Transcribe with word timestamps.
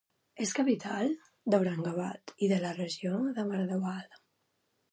És 0.45 0.53
capital 0.59 1.11
d'Aurangabad 1.53 2.33
i 2.47 2.51
de 2.53 2.59
la 2.65 2.73
regió 2.81 3.21
de 3.39 3.45
Marathwada. 3.51 4.21